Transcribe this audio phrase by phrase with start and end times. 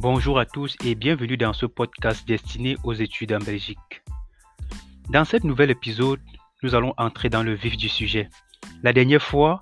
[0.00, 4.04] Bonjour à tous et bienvenue dans ce podcast destiné aux études en Belgique.
[5.10, 6.20] Dans cet nouvel épisode,
[6.62, 8.30] nous allons entrer dans le vif du sujet.
[8.84, 9.60] La dernière fois,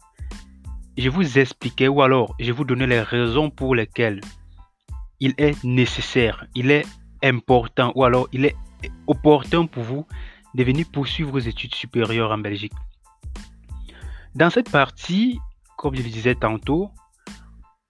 [0.98, 4.20] je vous expliquais ou alors je vous donnais les raisons pour lesquelles
[5.20, 6.84] il est nécessaire, il est
[7.24, 8.56] important ou alors il est
[9.06, 10.06] opportun pour vous
[10.54, 12.74] de venir poursuivre vos études supérieures en Belgique.
[14.34, 15.40] Dans cette partie,
[15.78, 16.90] comme je le disais tantôt,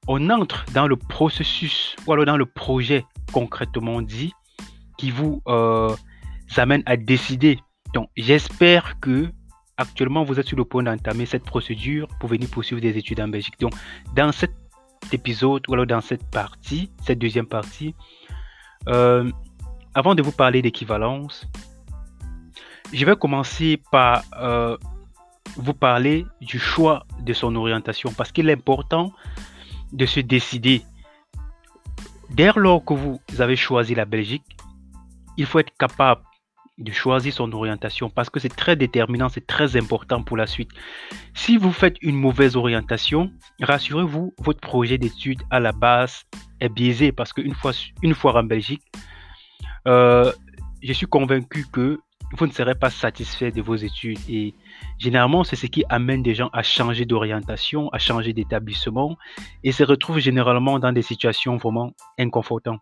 [0.09, 4.32] on entre dans le processus ou alors dans le projet concrètement dit
[4.98, 5.95] qui vous euh,
[6.56, 7.59] amène à décider.
[7.92, 9.29] Donc j'espère que
[9.77, 13.29] actuellement vous êtes sur le point d'entamer cette procédure pour venir poursuivre des études en
[13.29, 13.59] Belgique.
[13.60, 13.74] Donc
[14.15, 14.52] dans cet
[15.12, 17.95] épisode ou alors dans cette partie, cette deuxième partie,
[18.88, 19.30] euh,
[19.95, 21.46] avant de vous parler d'équivalence,
[22.93, 24.77] je vais commencer par euh,
[25.57, 29.12] vous parler du choix de son orientation parce qu'il est important
[29.92, 30.82] de se décider.
[32.30, 34.56] Dès lors que vous avez choisi la Belgique,
[35.37, 36.23] il faut être capable
[36.78, 40.70] de choisir son orientation parce que c'est très déterminant, c'est très important pour la suite.
[41.34, 43.30] Si vous faites une mauvaise orientation,
[43.62, 46.24] rassurez-vous, votre projet d'études à la base
[46.60, 48.82] est biaisé parce qu'une fois, une fois en Belgique,
[49.88, 50.32] euh,
[50.82, 51.98] je suis convaincu que
[52.32, 54.18] vous ne serez pas satisfait de vos études.
[54.28, 54.54] Et
[54.99, 59.16] généralement, c'est ce qui amène des gens à changer d'orientation, à changer d'établissement
[59.65, 62.80] et se retrouvent généralement dans des situations vraiment inconfortantes.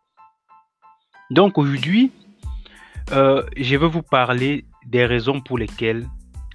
[1.31, 2.13] Donc aujourd'hui,
[3.13, 6.07] euh, je vais vous parler des raisons pour lesquelles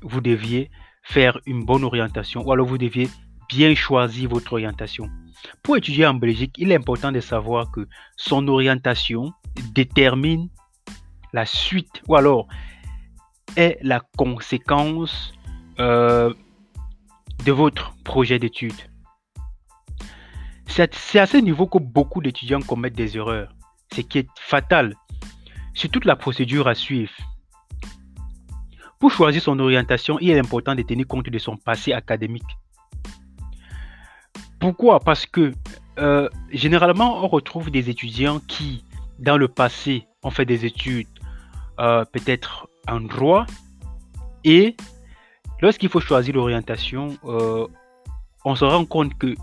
[0.02, 0.70] vous deviez
[1.04, 3.10] faire une bonne orientation ou alors vous deviez
[3.50, 5.10] bien choisir votre orientation.
[5.64, 9.34] Pour étudier en Belgique, il est important de savoir que son orientation
[9.74, 10.50] détermine
[11.34, 12.48] la suite ou alors
[13.56, 15.34] est la conséquence
[15.80, 16.34] euh,
[17.46, 18.74] de votre projet d'étude.
[20.68, 23.54] C'est à ce niveau que beaucoup d'étudiants commettent des erreurs,
[23.94, 24.96] ce qui est fatal
[25.74, 27.12] sur toute la procédure à suivre.
[29.00, 32.58] Pour choisir son orientation, il est important de tenir compte de son passé académique.
[34.60, 35.00] Pourquoi?
[35.00, 35.54] Parce que
[35.98, 38.84] euh, généralement, on retrouve des étudiants qui,
[39.18, 41.08] dans le passé, ont fait des études
[41.80, 43.46] euh, peut-être en droit.
[44.44, 44.76] Et
[45.62, 47.68] lorsqu'il faut choisir l'orientation, euh,
[48.46, 49.36] on se rend compte que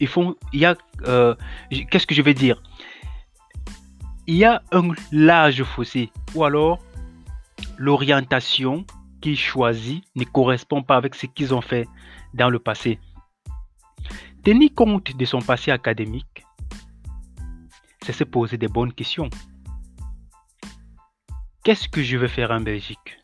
[0.00, 1.34] il, faut, y a, euh,
[1.90, 2.62] qu'est-ce que je vais dire?
[4.26, 6.78] Il y a un large fossé, ou alors
[7.76, 8.84] l'orientation
[9.20, 11.86] qu'ils choisissent ne correspond pas avec ce qu'ils ont fait
[12.32, 12.98] dans le passé.
[14.42, 16.44] Tenir compte de son passé académique,
[18.02, 19.30] c'est se poser des bonnes questions.
[21.62, 23.18] Qu'est-ce que je vais faire en Belgique?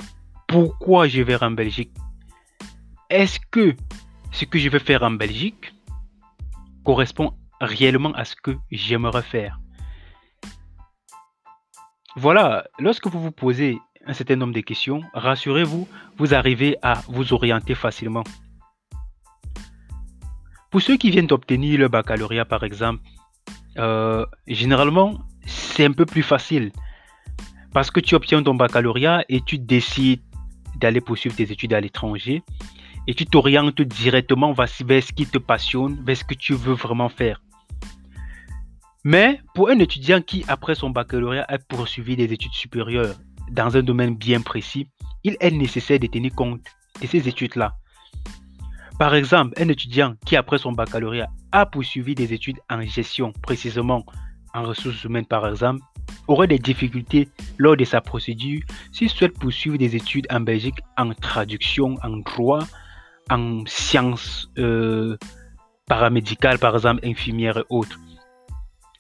[0.49, 1.93] Pourquoi je vais en Belgique?
[3.11, 3.75] Est-ce que
[4.31, 5.75] ce que je vais faire en Belgique
[6.85, 9.59] correspond réellement à ce que j'aimerais faire?
[12.15, 15.89] Voilà, lorsque vous vous posez un certain nombre de questions, rassurez-vous,
[16.19, 18.23] vous arrivez à vous orienter facilement.
[20.71, 23.03] Pour ceux qui viennent d'obtenir le baccalauréat, par exemple,
[23.77, 26.71] euh, généralement, c'est un peu plus facile
[27.73, 30.23] parce que tu obtiens ton baccalauréat et tu décides
[30.77, 32.45] d'aller poursuivre tes études à l'étranger
[33.11, 37.09] et tu t'orientes directement vers ce qui te passionne, vers ce que tu veux vraiment
[37.09, 37.43] faire.
[39.03, 43.17] Mais pour un étudiant qui, après son baccalauréat, a poursuivi des études supérieures
[43.51, 44.87] dans un domaine bien précis,
[45.25, 46.61] il est nécessaire de tenir compte
[47.03, 47.75] de ces études-là.
[48.97, 54.05] Par exemple, un étudiant qui, après son baccalauréat, a poursuivi des études en gestion, précisément
[54.55, 55.83] en ressources humaines par exemple,
[56.29, 57.29] aurait des difficultés
[57.59, 58.63] lors de sa procédure
[58.93, 62.65] s'il souhaite poursuivre des études en Belgique en traduction, en droit,
[63.31, 65.17] en sciences euh,
[65.87, 67.99] paramédicales, par exemple infirmières et autres.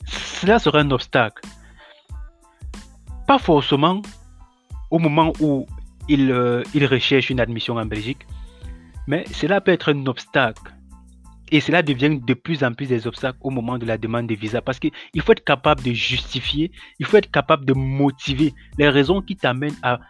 [0.06, 1.42] Cela serait un obstacle.
[3.26, 4.02] Pas forcément
[4.90, 5.66] au moment où
[6.08, 8.26] il, euh, il recherche une admission en Belgique,
[9.06, 10.72] mais cela peut être un obstacle
[11.52, 14.34] et cela devient de plus en plus des obstacles au moment de la demande de
[14.34, 18.88] visa parce qu'il faut être capable de justifier, il faut être capable de motiver les
[18.88, 20.00] raisons qui t'amènent à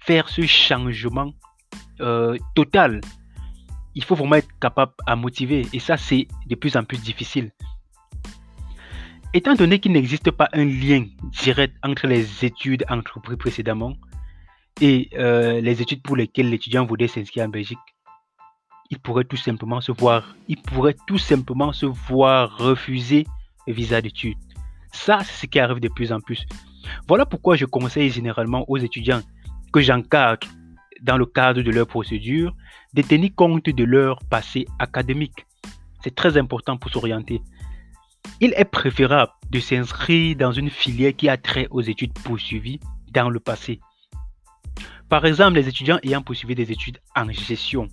[0.00, 1.32] faire ce changement
[2.00, 3.00] euh, total.
[3.94, 7.50] Il faut vraiment être capable à motiver et ça c'est de plus en plus difficile.
[9.34, 11.06] Étant donné qu'il n'existe pas un lien
[11.42, 13.94] direct entre les études entreprises précédemment
[14.80, 17.78] et euh, les études pour lesquelles l'étudiant voudrait s'inscrire en Belgique,
[18.90, 23.26] il pourrait tout simplement se voir, il pourrait tout simplement se voir refuser
[23.66, 24.36] le visa d'études.
[24.92, 26.44] Ça, c'est ce qui arrive de plus en plus.
[27.08, 29.22] Voilà pourquoi je conseille généralement aux étudiants
[29.72, 30.46] que j'encadre
[31.00, 32.54] dans le cadre de leur procédure
[32.94, 35.46] de tenir compte de leur passé académique.
[36.02, 37.42] C'est très important pour s'orienter.
[38.40, 42.80] il est préférable de s'inscrire dans une filière qui a trait aux études poursuivies
[43.12, 43.80] dans le passé.
[45.08, 47.88] Par exemple, les étudiants ayant poursuivi des études en gestion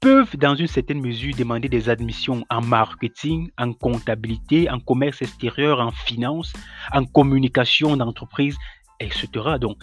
[0.00, 5.80] peuvent dans une certaine mesure demander des admissions en marketing, en comptabilité, en commerce extérieur,
[5.80, 6.52] en finance,
[6.92, 8.56] en communication d'entreprise,
[9.00, 9.28] etc.
[9.60, 9.78] Donc,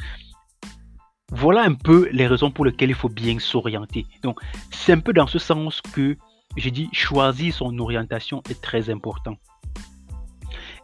[1.31, 4.05] voilà un peu les raisons pour lesquelles il faut bien s'orienter.
[4.21, 4.39] Donc,
[4.71, 6.17] c'est un peu dans ce sens que
[6.57, 9.35] j'ai dit choisir son orientation est très important.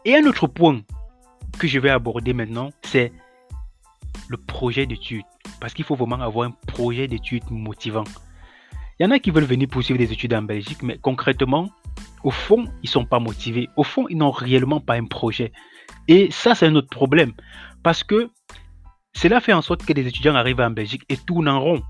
[0.04, 0.80] Et un autre point
[1.58, 3.12] que je vais aborder maintenant, c'est
[4.28, 5.24] le projet d'études.
[5.60, 8.04] Parce qu'il faut vraiment avoir un projet d'études motivant.
[8.98, 11.70] Il y en a qui veulent venir poursuivre des études en Belgique, mais concrètement,
[12.22, 13.68] au fond, ils ne sont pas motivés.
[13.76, 15.52] Au fond, ils n'ont réellement pas un projet.
[16.08, 17.32] Et ça, c'est un autre problème.
[17.82, 18.30] Parce que
[19.14, 21.82] cela fait en sorte que les étudiants arrivent en Belgique et tournent en rond.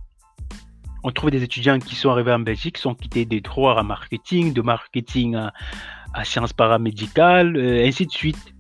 [1.03, 3.83] On trouve des étudiants qui sont arrivés en Belgique, qui sont quittés des droits à
[3.83, 8.55] marketing, de marketing à, sciences paramédicales, euh, ainsi de suite.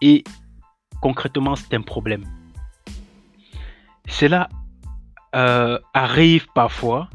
[0.00, 0.24] Et
[1.00, 2.24] concrètement, c'est un problème.
[4.08, 4.48] Cela
[5.36, 7.08] euh, arrive parfois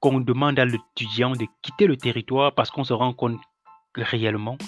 [0.00, 3.40] qu'on demande à l'étudiant de quitter le territoire parce qu'on se rend compte
[3.94, 4.58] que réellement,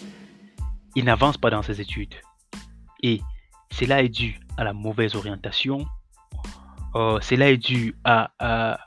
[0.94, 2.14] il n'avance pas dans ses études.
[3.02, 3.20] Et
[3.75, 5.85] cela est dû à la mauvaise orientation.
[6.94, 8.79] Euh, cela est dû euh, à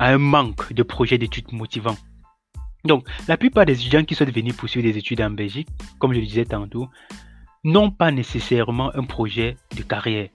[0.00, 1.96] un manque de projets d'études motivants.
[2.84, 5.68] Donc, la plupart des étudiants qui souhaitent venir poursuivre des études en Belgique,
[6.00, 6.88] comme je le disais tantôt,
[7.62, 10.28] n'ont pas nécessairement un projet de carrière.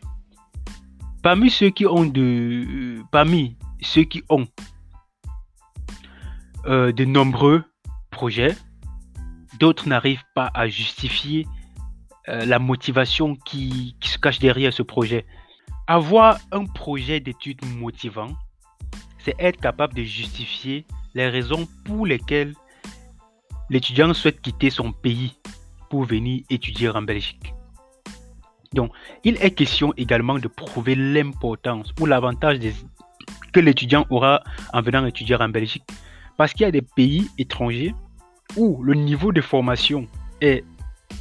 [1.24, 3.02] Parmi ceux qui ont de,
[6.66, 7.64] euh, de nombreux
[8.10, 8.56] projets,
[9.60, 11.46] d'autres n'arrivent pas à justifier
[12.32, 15.26] euh, la motivation qui, qui, se cache derrière ce projet.
[15.88, 18.30] Avoir un projet d'études motivant,
[19.20, 22.54] c'est être capable de justifier les raisons pour lesquelles
[23.70, 25.38] l'étudiant souhaite quitter son pays
[25.90, 27.54] pour venir étudier en Belgique.
[28.74, 28.92] Donc,
[29.26, 32.60] il est question également de prouver l'importance ou l'avantage
[33.52, 34.42] que l'étudiant aura
[34.72, 35.84] en venant étudier en Belgique.
[36.38, 37.94] Parce qu'il y a des pays étrangers
[38.56, 40.08] où le niveau de formation
[40.40, 40.64] est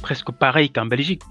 [0.01, 1.21] presque pareil qu'en Belgique.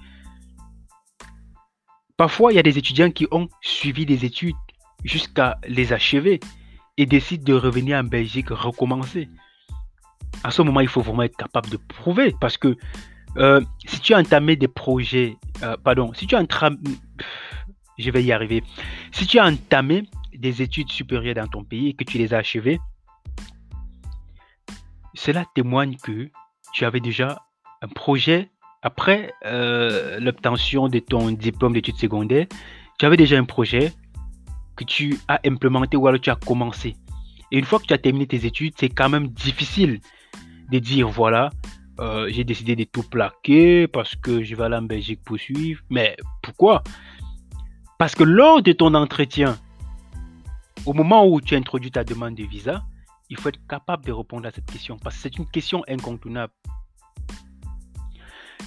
[2.17, 4.57] Parfois, il y a des étudiants qui ont suivi des études
[5.05, 6.41] jusqu'à les achever
[6.97, 9.29] et décident de revenir en Belgique recommencer.
[10.45, 12.77] À ce moment, il faut vraiment être capable de prouver parce que
[13.37, 16.45] euh, si tu as entamé des projets, euh, pardon, si tu as
[17.99, 18.63] je vais y arriver,
[19.13, 22.39] si tu as entamé des études supérieures dans ton pays et que tu les as
[22.39, 22.81] achevées,
[25.15, 26.31] cela témoigne que
[26.73, 27.43] tu avais déjà
[27.83, 28.51] un projet
[28.83, 32.47] après euh, l'obtention de ton diplôme d'études secondaires,
[32.99, 33.93] tu avais déjà un projet
[34.77, 36.97] que tu as implémenté ou alors tu as commencé.
[37.53, 40.01] Et une fois que tu as terminé tes études, c'est quand même difficile
[40.71, 41.51] de dire voilà,
[41.99, 45.83] euh, j'ai décidé de tout plaquer parce que je vais aller en Belgique pour suivre.
[45.91, 46.83] Mais pourquoi?
[47.99, 49.59] Parce que lors de ton entretien,
[50.87, 52.83] au moment où tu introduis ta demande de visa,
[53.29, 56.53] il faut être capable de répondre à cette question parce que c'est une question incontournable.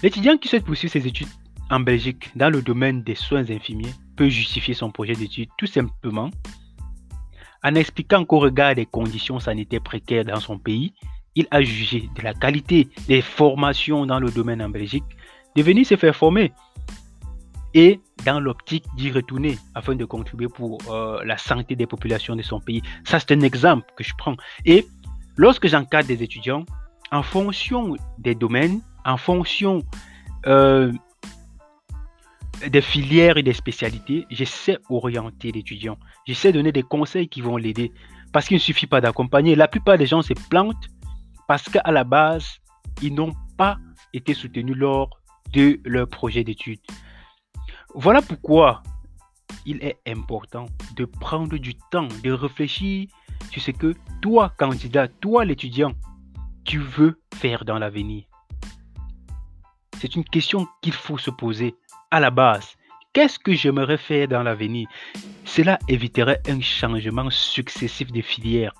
[0.03, 1.29] L'étudiant qui souhaite poursuivre ses études
[1.71, 6.29] en Belgique dans le domaine des soins infirmiers peut justifier son projet d'études tout simplement
[7.63, 10.93] en expliquant qu'au regard des conditions sanitaires précaires dans son pays,
[11.35, 15.05] il a jugé de la qualité des formations dans le domaine en Belgique
[15.55, 16.51] de venir se faire former
[17.73, 22.41] et dans l'optique d'y retourner afin de contribuer pour euh, la santé des populations de
[22.41, 22.81] son pays.
[23.05, 24.35] Ça, c'est un exemple que je prends.
[24.65, 24.85] Et
[25.37, 26.65] lorsque j'encadre des étudiants,
[27.13, 29.81] en fonction des domaines, en fonction
[30.45, 30.91] euh,
[32.67, 35.97] des filières et des spécialités, j'essaie orienter l'étudiant.
[36.25, 37.91] J'essaie donner des conseils qui vont l'aider.
[38.31, 39.55] Parce qu'il ne suffit pas d'accompagner.
[39.55, 40.87] La plupart des gens se plantent
[41.47, 42.47] parce qu'à la base,
[43.01, 43.77] ils n'ont pas
[44.13, 45.09] été soutenus lors
[45.51, 46.79] de leur projet d'études.
[47.93, 48.81] Voilà pourquoi
[49.65, 53.07] il est important de prendre du temps, de réfléchir
[53.51, 55.93] sur ce que toi, candidat, toi, l'étudiant,
[56.65, 58.23] tu veux faire dans l'avenir.
[60.03, 61.75] C'est une question qu'il faut se poser
[62.11, 62.75] à la base.
[63.13, 64.89] Qu'est-ce que j'aimerais faire dans l'avenir?
[65.45, 68.73] Cela éviterait un changement successif de filière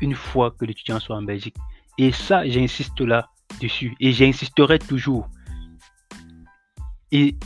[0.00, 1.56] une fois que l'étudiant soit en Belgique.
[1.98, 3.28] Et ça, j'insiste là
[3.60, 3.94] dessus.
[4.00, 5.28] Et j'insisterai toujours.
[7.12, 7.36] Et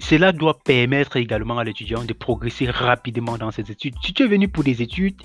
[0.00, 3.94] cela doit permettre également à l'étudiant de progresser rapidement dans ses études.
[4.02, 5.22] Si tu es venu pour des études,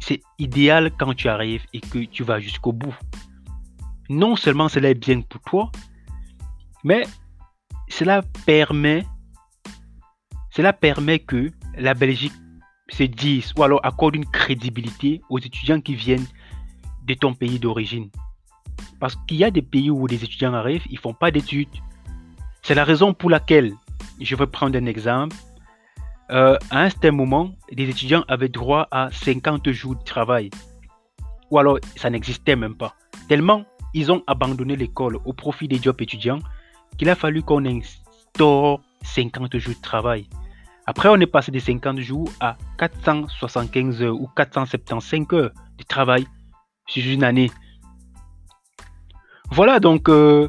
[0.00, 2.96] c'est idéal quand tu arrives et que tu vas jusqu'au bout.
[4.08, 5.72] Non seulement cela est bien pour toi,
[6.84, 7.04] mais
[7.88, 9.06] cela permet,
[10.50, 12.32] cela permet que la Belgique
[12.90, 16.26] se dise ou alors accorde une crédibilité aux étudiants qui viennent
[17.06, 18.10] de ton pays d'origine.
[19.00, 21.68] Parce qu'il y a des pays où des étudiants arrivent, ils font pas d'études.
[22.62, 23.74] C'est la raison pour laquelle,
[24.20, 25.36] je vais prendre un exemple,
[26.30, 30.50] euh, à un certain moment, des étudiants avaient droit à 50 jours de travail.
[31.50, 32.94] Ou alors, ça n'existait même pas.
[33.28, 36.40] Tellement ils ont abandonné l'école au profit des jobs étudiants
[36.98, 40.28] qu'il a fallu qu'on instaure 50 jours de travail.
[40.86, 46.26] Après, on est passé de 50 jours à 475 heures ou 475 heures de travail
[46.86, 47.50] sur une année.
[49.50, 50.48] Voilà, donc, euh,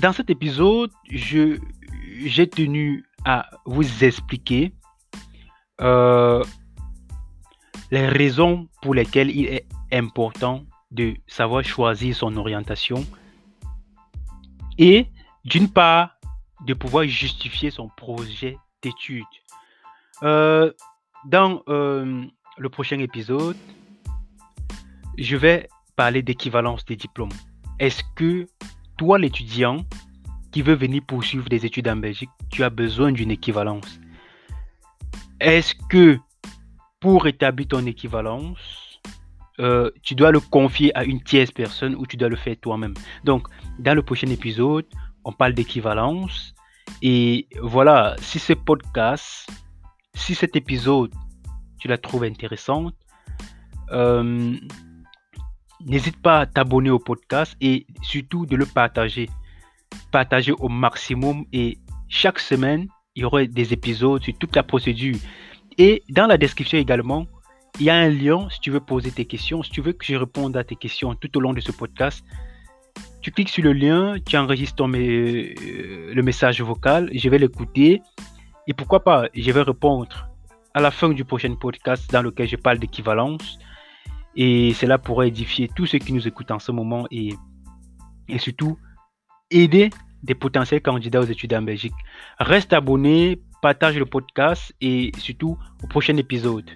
[0.00, 4.72] dans cet épisode, j'ai tenu à vous expliquer
[5.80, 6.42] euh,
[7.90, 13.04] les raisons pour lesquelles il est important de savoir choisir son orientation
[14.78, 15.06] et
[15.44, 16.10] d'une part
[16.64, 19.24] de pouvoir justifier son projet d'études.
[20.22, 20.72] Euh,
[21.26, 22.24] dans euh,
[22.58, 23.56] le prochain épisode,
[25.18, 27.32] je vais parler d'équivalence des diplômes.
[27.78, 28.46] Est-ce que
[28.96, 29.84] toi, l'étudiant
[30.52, 34.00] qui veut venir poursuivre des études en Belgique, tu as besoin d'une équivalence?
[35.40, 36.18] Est-ce que
[37.00, 38.85] pour établir ton équivalence,
[39.58, 42.94] euh, tu dois le confier à une tierce personne ou tu dois le faire toi-même
[43.24, 43.48] Donc,
[43.78, 44.84] dans le prochain épisode,
[45.24, 46.54] on parle d'équivalence.
[47.02, 49.48] Et voilà, si ce podcast,
[50.14, 51.12] si cet épisode,
[51.78, 52.94] tu la trouves intéressante,
[53.92, 54.56] euh,
[55.84, 59.28] n'hésite pas à t'abonner au podcast et surtout de le partager.
[60.10, 65.16] Partager au maximum et chaque semaine, il y aura des épisodes sur toute la procédure.
[65.78, 67.26] Et dans la description également,
[67.78, 70.04] il y a un lien si tu veux poser tes questions, si tu veux que
[70.04, 72.24] je réponde à tes questions tout au long de ce podcast.
[73.20, 78.00] Tu cliques sur le lien, tu enregistres euh, le message vocal, je vais l'écouter
[78.66, 80.28] et pourquoi pas, je vais répondre
[80.74, 83.58] à la fin du prochain podcast dans lequel je parle d'équivalence
[84.36, 87.30] et cela pourrait édifier tous ceux qui nous écoutent en ce moment et,
[88.28, 88.78] et surtout
[89.50, 89.90] aider
[90.22, 91.94] des potentiels candidats aux études en Belgique.
[92.38, 96.70] Reste abonné, partage le podcast et surtout au prochain épisode.